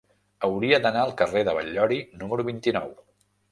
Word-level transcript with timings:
Hauria 0.47 0.79
d'anar 0.85 1.03
al 1.09 1.13
carrer 1.19 1.45
de 1.51 1.55
Batllori 1.59 2.01
número 2.25 2.49
vint-i-nou. 2.51 2.93